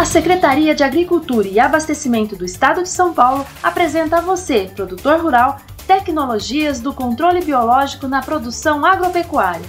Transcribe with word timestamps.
A 0.00 0.04
Secretaria 0.06 0.74
de 0.74 0.82
Agricultura 0.82 1.46
e 1.46 1.60
Abastecimento 1.60 2.34
do 2.34 2.42
Estado 2.42 2.82
de 2.82 2.88
São 2.88 3.12
Paulo 3.12 3.46
apresenta 3.62 4.16
a 4.16 4.20
você, 4.22 4.70
produtor 4.74 5.20
rural, 5.20 5.60
tecnologias 5.86 6.80
do 6.80 6.94
controle 6.94 7.44
biológico 7.44 8.08
na 8.08 8.22
produção 8.22 8.82
agropecuária. 8.86 9.66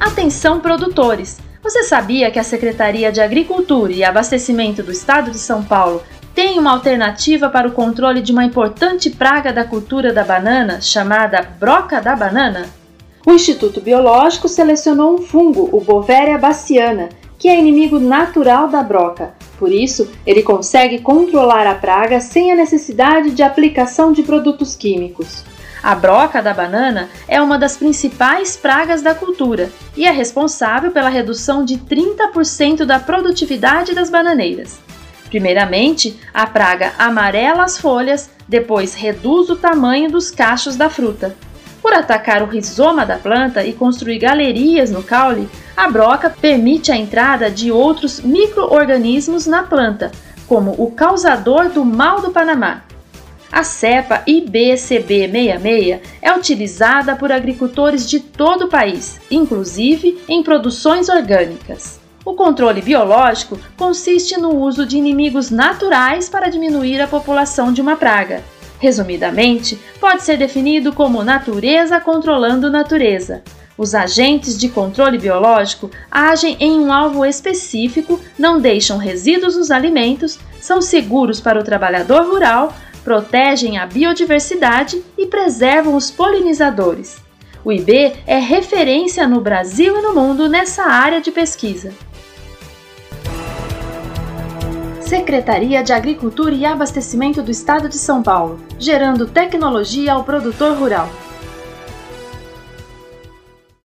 Atenção, 0.00 0.58
produtores! 0.58 1.38
Você 1.62 1.82
sabia 1.82 2.30
que 2.30 2.38
a 2.38 2.42
Secretaria 2.42 3.12
de 3.12 3.20
Agricultura 3.20 3.92
e 3.92 4.02
Abastecimento 4.02 4.82
do 4.82 4.90
Estado 4.90 5.30
de 5.30 5.38
São 5.38 5.62
Paulo 5.62 6.02
tem 6.34 6.58
uma 6.58 6.72
alternativa 6.72 7.50
para 7.50 7.68
o 7.68 7.72
controle 7.72 8.22
de 8.22 8.32
uma 8.32 8.42
importante 8.42 9.10
praga 9.10 9.52
da 9.52 9.66
cultura 9.66 10.14
da 10.14 10.24
banana 10.24 10.80
chamada 10.80 11.42
broca 11.42 12.00
da 12.00 12.16
banana? 12.16 12.70
O 13.26 13.32
Instituto 13.32 13.82
Biológico 13.82 14.48
selecionou 14.48 15.14
um 15.14 15.18
fungo, 15.18 15.68
o 15.70 15.82
Bovéria 15.82 16.38
baciana, 16.38 17.10
que 17.40 17.48
é 17.48 17.58
inimigo 17.58 17.98
natural 17.98 18.68
da 18.68 18.82
broca. 18.82 19.32
Por 19.58 19.72
isso, 19.72 20.10
ele 20.26 20.42
consegue 20.42 20.98
controlar 20.98 21.66
a 21.66 21.74
praga 21.74 22.20
sem 22.20 22.52
a 22.52 22.54
necessidade 22.54 23.30
de 23.30 23.42
aplicação 23.42 24.12
de 24.12 24.22
produtos 24.22 24.76
químicos. 24.76 25.42
A 25.82 25.94
broca 25.94 26.42
da 26.42 26.52
banana 26.52 27.08
é 27.26 27.40
uma 27.40 27.58
das 27.58 27.78
principais 27.78 28.58
pragas 28.58 29.00
da 29.00 29.14
cultura 29.14 29.72
e 29.96 30.04
é 30.04 30.10
responsável 30.10 30.90
pela 30.90 31.08
redução 31.08 31.64
de 31.64 31.78
30% 31.78 32.84
da 32.84 33.00
produtividade 33.00 33.94
das 33.94 34.10
bananeiras. 34.10 34.78
Primeiramente, 35.30 36.20
a 36.34 36.46
praga 36.46 36.92
amarela 36.98 37.64
as 37.64 37.78
folhas, 37.78 38.28
depois 38.46 38.94
reduz 38.94 39.48
o 39.48 39.56
tamanho 39.56 40.10
dos 40.10 40.30
cachos 40.30 40.76
da 40.76 40.90
fruta. 40.90 41.34
Por 41.90 41.98
atacar 41.98 42.40
o 42.40 42.46
rizoma 42.46 43.04
da 43.04 43.18
planta 43.18 43.64
e 43.64 43.72
construir 43.72 44.20
galerias 44.20 44.92
no 44.92 45.02
caule, 45.02 45.48
a 45.76 45.90
broca 45.90 46.30
permite 46.30 46.92
a 46.92 46.96
entrada 46.96 47.50
de 47.50 47.72
outros 47.72 48.20
microorganismos 48.20 49.44
na 49.44 49.64
planta, 49.64 50.12
como 50.46 50.70
o 50.78 50.92
causador 50.92 51.68
do 51.68 51.84
mal 51.84 52.20
do 52.20 52.30
Panamá. 52.30 52.82
A 53.50 53.64
cepa 53.64 54.22
IBCB66 54.24 55.98
é 56.22 56.32
utilizada 56.32 57.16
por 57.16 57.32
agricultores 57.32 58.08
de 58.08 58.20
todo 58.20 58.66
o 58.66 58.68
país, 58.68 59.20
inclusive 59.28 60.22
em 60.28 60.44
produções 60.44 61.08
orgânicas. 61.08 61.98
O 62.24 62.34
controle 62.34 62.80
biológico 62.80 63.58
consiste 63.76 64.38
no 64.38 64.54
uso 64.60 64.86
de 64.86 64.96
inimigos 64.96 65.50
naturais 65.50 66.28
para 66.28 66.48
diminuir 66.48 67.00
a 67.00 67.08
população 67.08 67.72
de 67.72 67.80
uma 67.80 67.96
praga. 67.96 68.44
Resumidamente, 68.80 69.78
pode 70.00 70.22
ser 70.22 70.38
definido 70.38 70.92
como 70.92 71.22
natureza 71.22 72.00
controlando 72.00 72.70
natureza. 72.70 73.42
Os 73.76 73.94
agentes 73.94 74.58
de 74.58 74.70
controle 74.70 75.18
biológico 75.18 75.90
agem 76.10 76.56
em 76.58 76.80
um 76.80 76.90
alvo 76.92 77.24
específico, 77.24 78.18
não 78.38 78.58
deixam 78.58 78.96
resíduos 78.96 79.54
nos 79.54 79.70
alimentos, 79.70 80.38
são 80.60 80.80
seguros 80.80 81.40
para 81.40 81.60
o 81.60 81.64
trabalhador 81.64 82.26
rural, 82.26 82.74
protegem 83.04 83.76
a 83.76 83.86
biodiversidade 83.86 85.02
e 85.16 85.26
preservam 85.26 85.94
os 85.94 86.10
polinizadores. 86.10 87.18
O 87.62 87.70
IB 87.70 88.14
é 88.26 88.38
referência 88.38 89.28
no 89.28 89.42
Brasil 89.42 89.98
e 89.98 90.02
no 90.02 90.14
mundo 90.14 90.48
nessa 90.48 90.84
área 90.84 91.20
de 91.20 91.30
pesquisa. 91.30 91.92
Secretaria 95.10 95.82
de 95.82 95.92
Agricultura 95.92 96.54
e 96.54 96.64
Abastecimento 96.64 97.42
do 97.42 97.50
Estado 97.50 97.88
de 97.88 97.96
São 97.96 98.22
Paulo, 98.22 98.60
gerando 98.78 99.26
tecnologia 99.26 100.12
ao 100.12 100.22
produtor 100.22 100.76
rural. 100.78 101.10